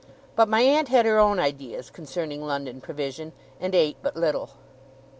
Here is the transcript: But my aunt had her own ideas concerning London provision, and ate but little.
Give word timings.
But 0.35 0.49
my 0.49 0.61
aunt 0.63 0.87
had 0.87 1.05
her 1.05 1.19
own 1.19 1.37
ideas 1.37 1.91
concerning 1.91 2.43
London 2.43 2.81
provision, 2.81 3.33
and 3.59 3.75
ate 3.75 3.97
but 4.01 4.17
little. 4.17 4.49